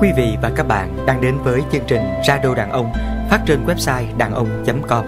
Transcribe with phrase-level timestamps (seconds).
[0.00, 2.92] Quý vị và các bạn đang đến với chương trình Radio Đàn Ông,
[3.30, 5.04] phát trên website đàn ông.com.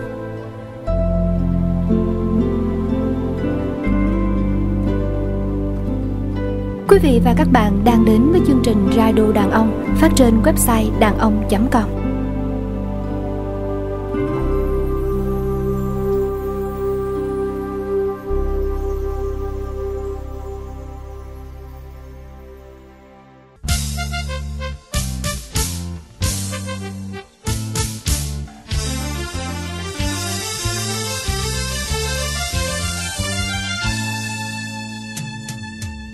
[6.89, 10.43] Quý vị và các bạn đang đến với chương trình Radio Đàn Ông, phát trên
[10.43, 12.00] website đàn ông.com.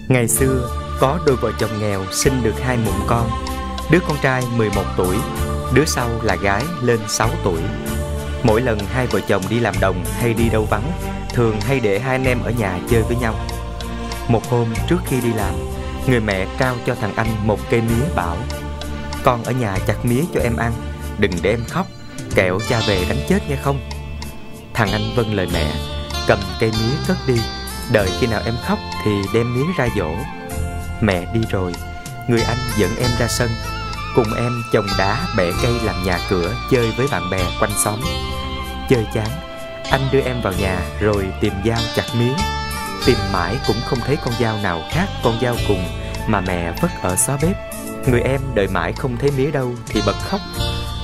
[0.09, 0.70] Ngày xưa,
[1.01, 3.30] có đôi vợ chồng nghèo sinh được hai mụn con.
[3.91, 5.16] Đứa con trai 11 tuổi,
[5.74, 7.60] đứa sau là gái lên 6 tuổi.
[8.42, 10.92] Mỗi lần hai vợ chồng đi làm đồng hay đi đâu vắng,
[11.34, 13.34] thường hay để hai anh em ở nhà chơi với nhau.
[14.29, 15.55] Một hôm trước khi đi làm,
[16.07, 18.37] người mẹ trao cho thằng anh một cây mía bảo
[19.24, 20.73] Con ở nhà chặt mía cho em ăn,
[21.18, 21.87] đừng để em khóc,
[22.35, 23.91] kẹo cha về đánh chết nghe không?
[24.74, 25.73] Thằng anh vâng lời mẹ,
[26.29, 27.41] cầm cây mía cất đi
[27.92, 30.10] Đợi khi nào em khóc thì đem mía ra dỗ.
[31.01, 31.73] Mẹ đi rồi,
[32.29, 33.51] Người anh dẫn em ra sân.
[34.15, 38.01] Cùng em trồng đá bẻ cây làm nhà cửa Chơi với bạn bè quanh xóm.
[38.88, 39.29] Chơi chán,
[39.90, 42.32] Anh đưa em vào nhà rồi tìm dao chặt mía
[43.07, 45.84] Tìm mãi cũng không thấy con dao nào khác con dao cùng
[46.26, 47.57] Mà mẹ vất ở xó bếp.
[48.09, 50.40] Người em đợi mãi không thấy mía đâu Thì bật khóc.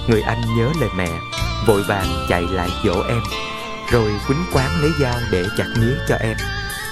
[0.09, 1.09] Người anh nhớ lời mẹ,
[1.67, 3.23] Vội vàng chạy lại dỗ em,
[3.91, 6.37] Rồi quýnh quán lấy dao để chặt mía cho em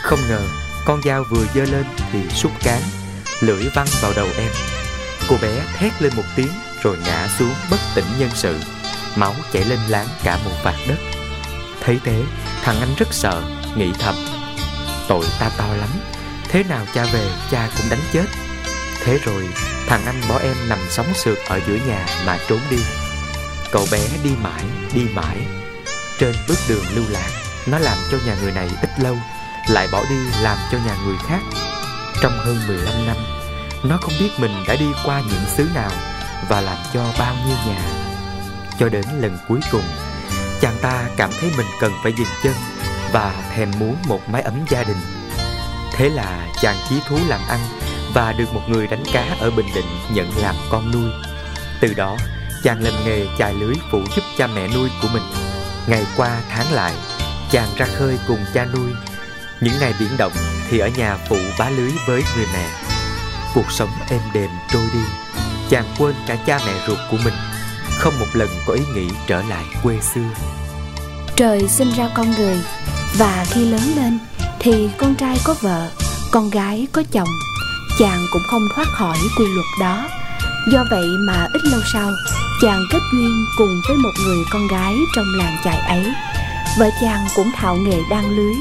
[0.02, 0.40] không ngờ,
[0.84, 2.82] con dao vừa dơ lên thì sút cán,
[3.40, 4.52] Lưỡi văng vào đầu em.
[5.28, 8.60] Cô bé thét lên một tiếng rồi ngã xuống bất tỉnh nhân sự,
[9.16, 10.98] Máu chảy lên láng cả một vạt đất.
[11.80, 12.22] Thấy thế,
[12.62, 13.42] thằng anh rất sợ,
[13.76, 14.14] Nghĩ thầm,
[15.08, 15.88] Tội ta to lắm,
[16.48, 18.24] Thế nào cha về, cha cũng đánh chết.
[19.04, 19.48] Thế rồi,
[19.86, 22.78] thằng anh bỏ em nằm sóng sượt ở giữa nhà mà trốn đi.
[23.72, 24.62] Cậu bé đi mãi
[24.94, 25.36] đi mãi.
[26.18, 27.30] Trên bước đường lưu lạc,
[27.66, 29.16] Nó làm cho nhà người này ít lâu
[29.68, 31.40] lại bỏ đi làm cho nhà người khác.
[32.22, 33.16] Trong hơn 15 năm,
[33.82, 35.90] nó không biết mình đã đi qua những xứ nào
[36.48, 37.82] và làm cho bao nhiêu nhà.
[38.78, 39.84] Cho đến lần cuối cùng,
[40.60, 42.52] chàng ta cảm thấy mình cần phải dừng chân
[43.12, 45.00] và thèm muốn một mái ấm gia đình.
[45.92, 47.60] Thế là chàng chí thú làm ăn
[48.14, 51.10] và được một người đánh cá ở Bình Định nhận làm con nuôi.
[51.80, 52.16] Từ đó,
[52.62, 55.22] chàng làm nghề chài lưới phụ giúp cha mẹ nuôi của mình.
[55.86, 56.94] Ngày qua tháng lại,
[57.50, 58.90] chàng ra khơi cùng cha nuôi
[59.60, 60.32] những ngày biển động
[60.68, 62.68] thì ở nhà phụ bá lưới với người mẹ.
[63.54, 65.00] Cuộc sống êm đềm trôi đi,
[65.70, 67.34] Chàng quên cả cha mẹ ruột của mình.
[67.98, 70.28] Không một lần có ý nghĩ trở lại quê xưa.
[71.36, 72.56] Trời sinh ra con người,
[73.18, 74.18] Và khi lớn lên
[74.58, 75.90] Thì con trai có vợ,
[76.32, 77.28] Con gái có chồng.
[77.98, 80.08] Chàng cũng không thoát khỏi quy luật đó.
[80.72, 82.10] Do vậy mà ít lâu sau,
[82.62, 86.12] Chàng kết duyên cùng với một người con gái trong làng chài ấy.
[86.78, 88.54] Vợ chàng cũng thạo nghề đan lưới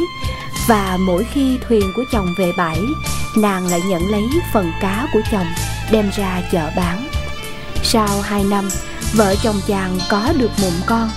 [0.70, 2.80] và mỗi khi thuyền của chồng về bãi,
[3.38, 5.48] nàng lại nhận lấy phần cá của chồng,
[5.92, 7.08] đem ra chợ bán.
[7.84, 8.70] Sau hai năm,
[9.14, 11.10] vợ chồng chàng có được mụn con.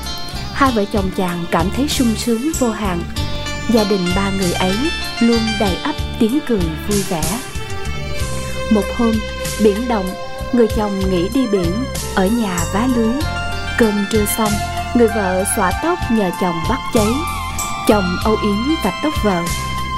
[0.52, 3.02] Hai vợ chồng chàng cảm thấy sung sướng vô hạn.
[3.68, 4.76] Gia đình ba người ấy
[5.20, 7.22] luôn đầy ắp tiếng cười vui vẻ.
[8.70, 9.12] Một hôm,
[9.64, 10.06] biển động,
[10.52, 11.84] người chồng nghỉ đi biển,
[12.14, 13.14] ở nhà vá lưới.
[13.78, 14.52] Cơm trưa xong,
[14.94, 17.12] người vợ xõa tóc nhờ chồng bắt cháy.
[17.87, 19.43] Chồng âu yếm vạch tóc vợ,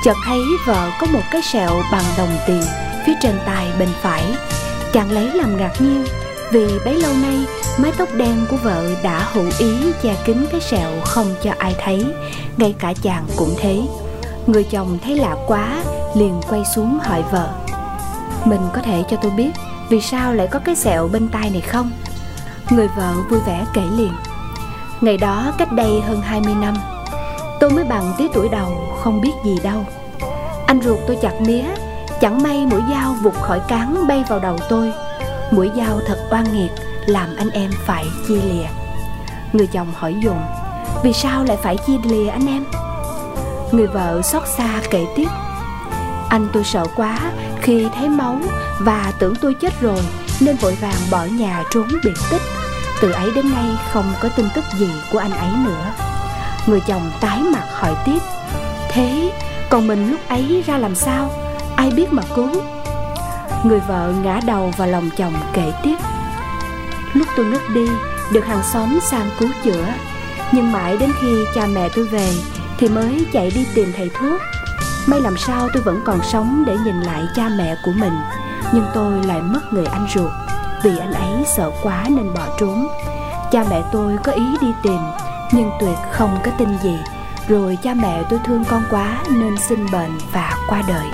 [0.04, 2.62] Chợt thấy vợ có một cái sẹo bằng đồng tiền
[3.06, 4.24] Phía trên tay bên phải.
[4.92, 6.04] Chàng lấy làm ngạc nhiên
[6.52, 7.46] Vì bấy lâu nay
[7.78, 11.74] mái tóc đen của vợ đã hữu ý che kín cái sẹo không cho ai
[11.84, 12.06] thấy,
[12.56, 13.82] Ngay cả chàng cũng thế.
[14.46, 15.82] Người chồng thấy lạ quá,
[16.14, 17.48] liền quay xuống hỏi vợ.
[18.44, 19.50] Mình có thể cho tôi biết
[19.88, 21.90] Vì sao lại có cái sẹo bên tai này không?
[22.70, 24.12] Người vợ vui vẻ kể liền.
[25.00, 26.74] Ngày đó cách đây hơn 20 năm
[27.60, 29.84] Tôi mới bằng tí tuổi đầu, không biết gì đâu.
[30.66, 31.64] Anh ruột tôi chặt mía,
[32.20, 34.92] Chẳng may mũi dao vụt khỏi cán bay vào đầu tôi.
[35.50, 36.70] Mũi dao thật oan nghiệt,
[37.06, 38.66] Làm anh em phải chia lìa.
[39.52, 40.40] Người chồng hỏi dồn,
[41.02, 42.64] Vì sao lại phải chia lìa anh em?
[43.72, 45.28] Người vợ xót xa kể tiếp,
[46.28, 47.18] Anh tôi sợ quá
[47.64, 48.38] khi thấy máu
[48.80, 50.00] Và tưởng tôi chết rồi
[50.40, 52.42] Nên vội vàng bỏ nhà trốn biệt tích.
[53.00, 56.13] Từ ấy đến nay không có tin tức gì của anh ấy nữa.
[56.66, 58.18] Người chồng tái mặt hỏi tiếp.
[58.88, 59.32] Thế,
[59.70, 61.30] còn mình lúc ấy ra làm sao?
[61.76, 62.50] Ai biết mà cứu?
[63.64, 65.96] Người vợ ngã đầu vào lòng chồng kể tiếp.
[67.12, 67.88] Lúc tôi ngất đi,
[68.32, 69.86] Được hàng xóm sang cứu chữa.
[70.52, 72.32] Nhưng mãi đến khi cha mẹ tôi về,
[72.78, 74.40] Thì mới chạy đi tìm thầy thuốc.
[75.06, 78.14] May làm sao tôi vẫn còn sống Để nhìn lại cha mẹ của mình.
[78.72, 80.30] Nhưng tôi lại mất người anh ruột.
[80.82, 82.88] Vì anh ấy sợ quá nên bỏ trốn.
[83.52, 85.00] Cha mẹ tôi có ý đi tìm
[85.56, 86.98] nhưng tuyệt không có tin gì.
[87.48, 91.06] Rồi cha mẹ tôi thương con quá nên sinh bệnh và qua đời.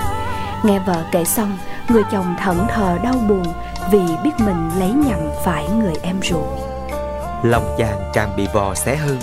[0.63, 1.57] Nghe vợ kể xong,
[1.89, 3.53] người chồng thẫn thờ đau buồn
[3.91, 6.45] vì biết mình lấy nhầm phải người em ruột.
[7.43, 9.19] Lòng chàng càng bị vò xé hơn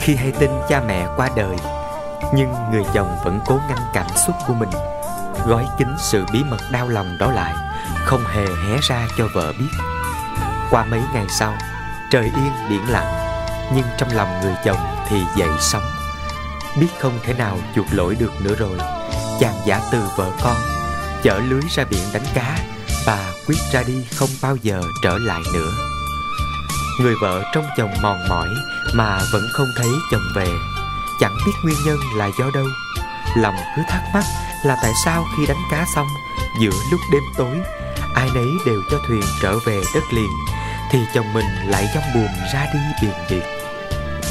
[0.00, 1.56] khi hay tin cha mẹ qua đời.
[2.34, 4.70] Nhưng người chồng vẫn cố ngăn cảm xúc của mình,
[5.46, 7.54] gói kín sự bí mật đau lòng đó lại,
[8.04, 9.70] không hề hé ra cho vợ biết.
[10.70, 11.52] Qua mấy ngày sau,
[12.10, 13.21] trời yên biển lặng
[13.74, 15.90] nhưng trong lòng người chồng thì dậy sóng.
[16.80, 18.78] Biết không thể nào chuộc lỗi được nữa rồi.
[19.40, 20.56] Chàng giả từ vợ con,
[21.22, 22.58] chở lưới ra biển đánh cá
[23.06, 25.70] và quyết ra đi không bao giờ trở lại nữa.
[27.00, 28.48] Người vợ trong chồng mòn mỏi
[28.94, 30.48] mà vẫn không thấy chồng về.
[31.20, 32.66] Chẳng biết nguyên nhân là do đâu.
[33.36, 34.24] Lòng cứ thắc mắc
[34.64, 36.06] là tại sao khi đánh cá xong,
[36.60, 37.56] giữa lúc đêm tối,
[38.14, 40.30] ai nấy đều cho thuyền trở về đất liền,
[40.90, 43.61] thì chồng mình lại dông buồn ra đi biển biệt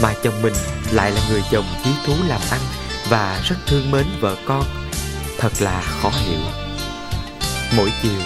[0.02, 0.54] mà chồng mình
[0.92, 2.60] lại là người chồng chí thú làm ăn
[3.10, 4.64] và rất thương mến vợ con.
[5.40, 6.40] Thật là khó hiểu.
[7.76, 8.22] Mỗi chiều,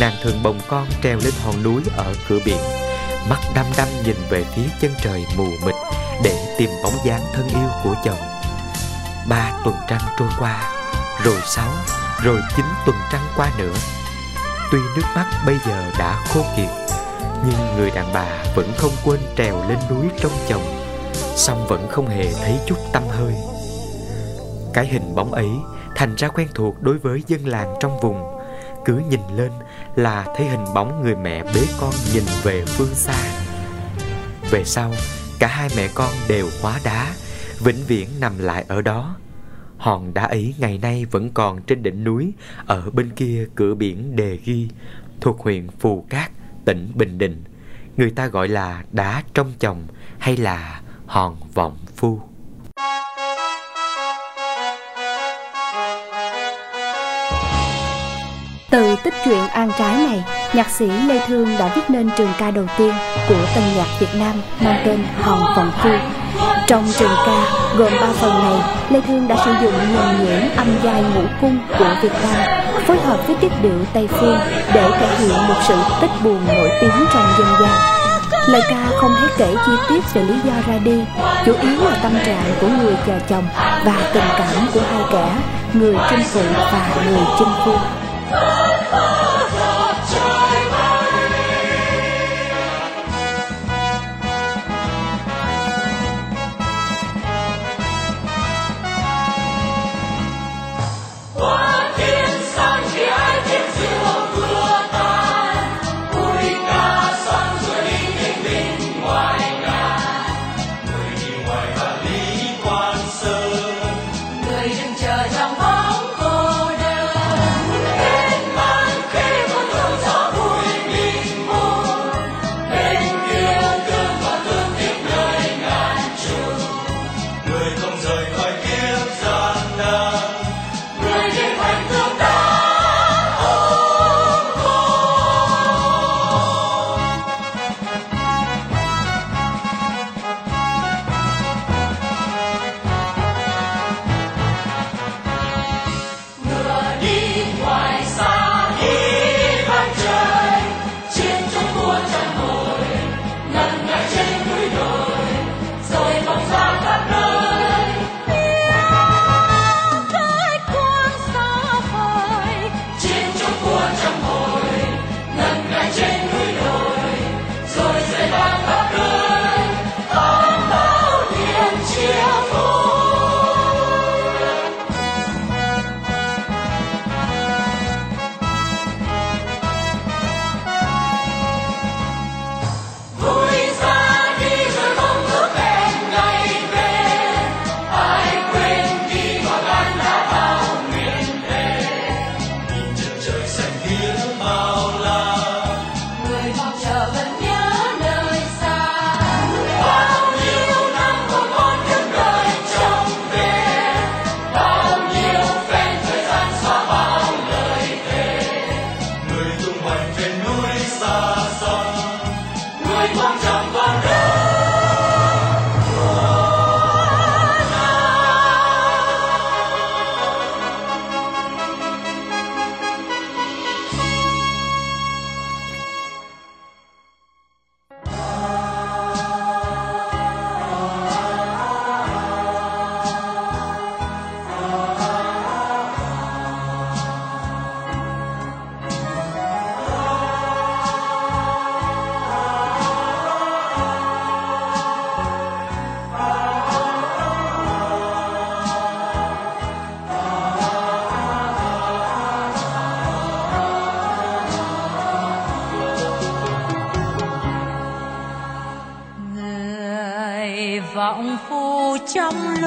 [0.00, 2.58] nàng thường bồng con treo lên hòn núi ở cửa biển,
[3.28, 5.74] mắt đăm đăm nhìn về phía chân trời mù mịt
[6.24, 8.20] để tìm bóng dáng thân yêu của chồng.
[9.28, 10.72] Ba tuần trăng trôi qua,
[11.24, 11.72] rồi sáu,
[12.22, 13.74] rồi chín tuần trăng qua nữa.
[14.72, 16.70] Tuy nước mắt bây giờ đã khô kiệt,
[17.46, 20.79] nhưng người đàn bà vẫn không quên trèo lên núi trong chồng
[21.40, 23.34] song vẫn không hề thấy chút tâm hơi.
[24.74, 25.48] Cái hình bóng ấy
[25.96, 28.22] thành ra quen thuộc đối với dân làng trong vùng.
[28.84, 29.52] Cứ nhìn lên
[29.96, 33.14] là thấy hình bóng người mẹ bế con nhìn về phương xa.
[34.50, 34.92] Về sau,
[35.38, 37.14] cả hai mẹ con đều hóa đá,
[37.58, 39.16] vĩnh viễn nằm lại ở đó.
[39.78, 42.32] Hòn đá ấy ngày nay vẫn còn trên đỉnh núi,
[42.66, 44.68] ở bên kia cửa biển đề ghi,
[45.20, 46.30] thuộc huyện phù cát,
[46.64, 47.44] tỉnh bình định.
[47.96, 49.86] Người ta gọi là đá trong chồng
[50.18, 52.18] hay là hòn vọng phu
[58.70, 60.24] Từ tích truyện An Trái này,
[60.54, 62.94] nhạc sĩ Lê Thương đã viết nên trường ca đầu tiên
[63.28, 65.90] của tân nhạc Việt Nam mang tên Hòn Vọng Phu.
[66.66, 67.44] Trong trường ca
[67.76, 71.58] gồm ba phần này, Lê Thương đã sử dụng nhuần nhuyễn âm giai ngũ cung
[71.78, 74.38] của Việt Nam phối hợp với tiết điệu Tây Phương
[74.74, 78.09] để thể hiện một sự tích buồn nổi tiếng trong dân gian.
[78.48, 81.04] Lời ca không thấy kể chi tiết về lý do ra đi,
[81.46, 83.44] chủ yếu là tâm trạng của người chờ chồng
[83.84, 85.36] và tình cảm của hai kẻ,
[85.74, 87.72] người chinh phụ và người chinh phu.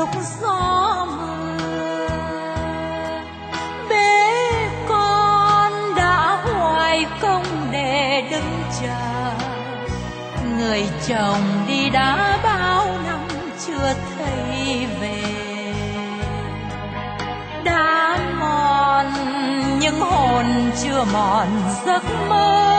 [0.03, 2.07] Lúc gió mưa.
[3.89, 9.31] Bế con đã hoài công để đứng chờ.
[10.57, 13.19] Người chồng đi đã bao năm
[13.65, 15.73] chưa thấy về.
[17.63, 19.05] Đã mòn
[19.79, 20.45] những hồn
[20.83, 21.47] chưa mòn
[21.85, 22.72] giấc mơ.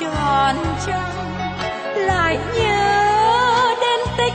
[0.00, 1.34] Tròn trăng,
[1.96, 4.34] lại nhớ đến tích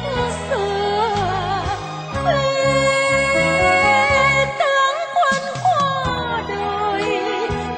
[0.50, 1.10] xưa.
[4.60, 7.22] Tướng quân qua đời,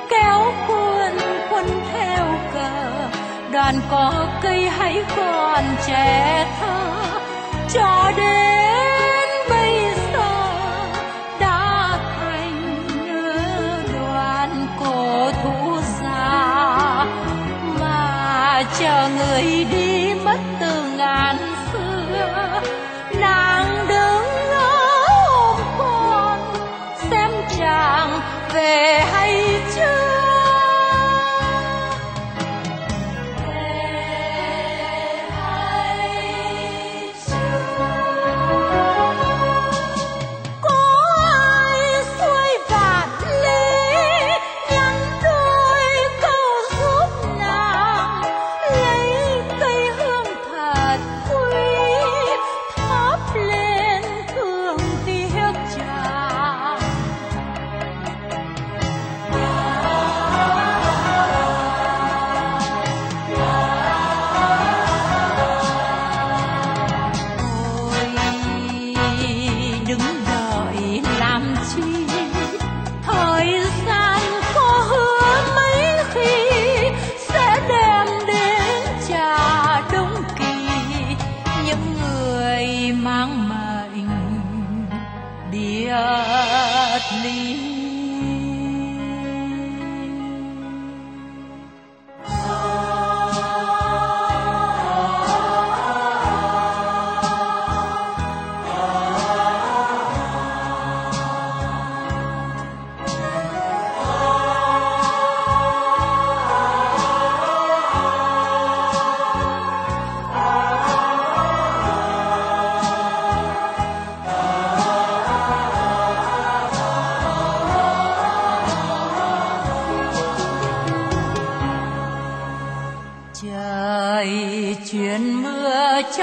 [0.09, 1.17] kéo quân
[1.49, 3.07] quân theo cờ.
[3.51, 6.79] Đoàn có cây hãy còn trẻ thơ,
[7.73, 8.40] cho đến
[19.09, 20.00] người đi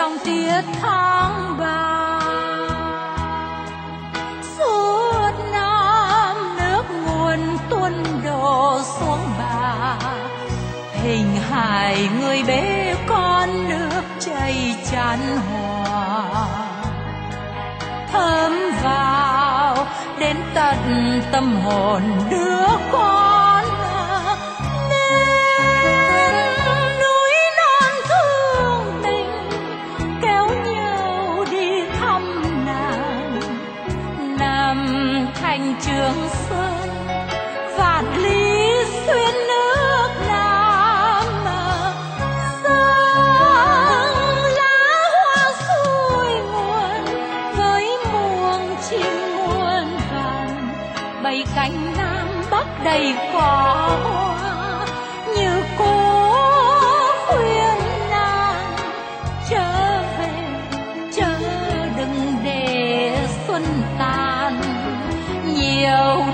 [0.08, 2.20] trong tiết tháng ba.
[4.58, 7.38] Suốt năm nước nguồn
[7.70, 7.92] tuôn
[8.24, 9.98] đổ xuống bà.
[10.92, 16.48] Hình hài người bế con nước chảy tràn hòa.
[18.12, 19.86] Thấm vào
[20.18, 22.77] đến tận tâm hồn đứa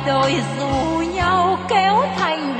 [0.06, 2.53] đôi dù nhau kéo thành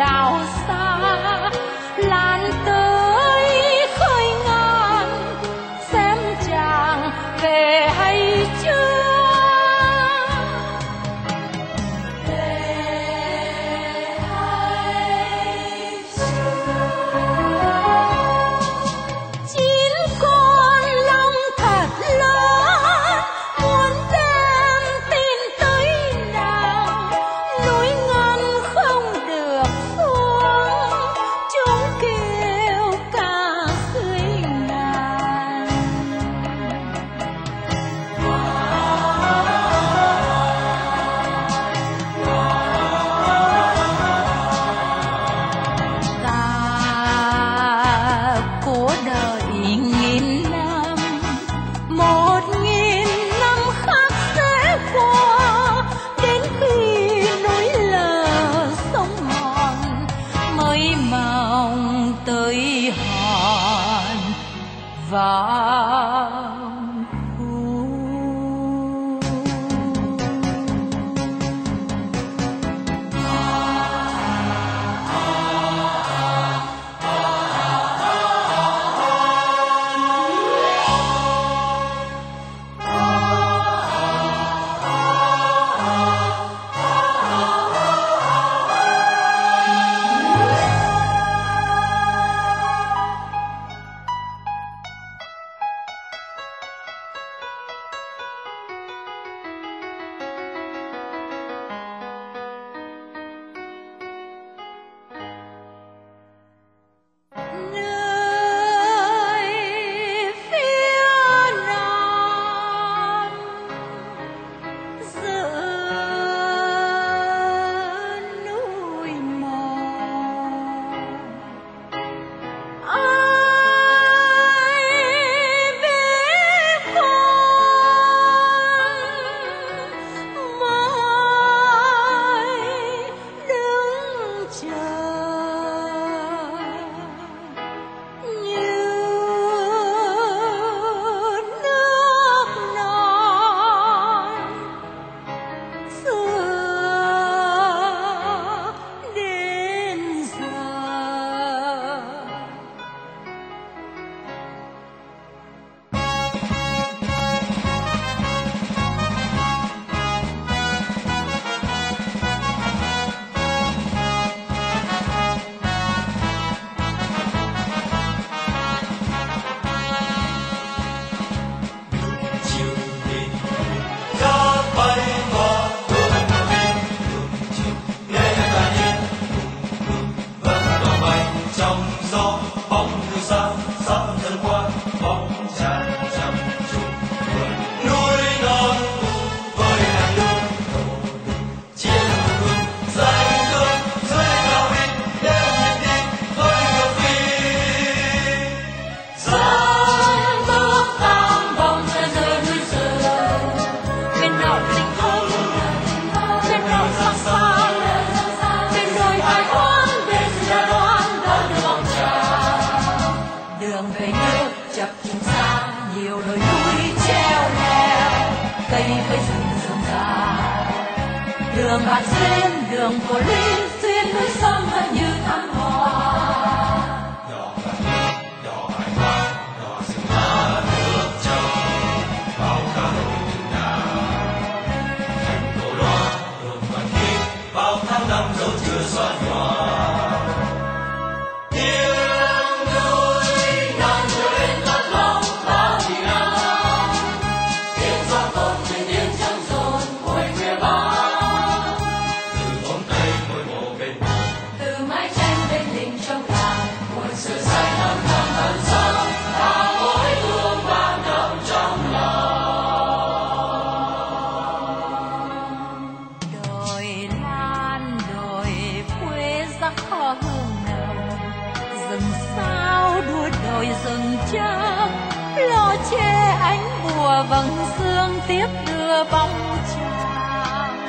[277.29, 280.89] vầng dương tiếp đưa bóng tràng.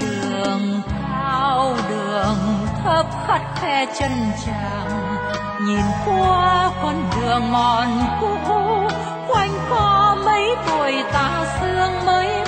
[0.00, 4.12] Đường cao đường thấp khắt khe chân
[4.46, 5.16] chàng.
[5.66, 7.88] Nhìn qua con đường mòn
[8.20, 8.52] cũ,
[9.28, 12.41] quanh co mấy tuổi ta xương mới